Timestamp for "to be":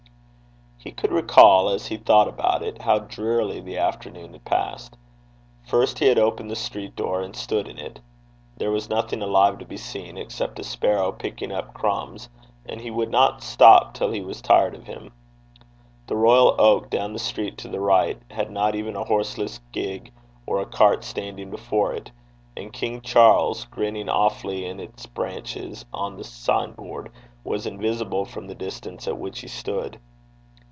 9.59-9.77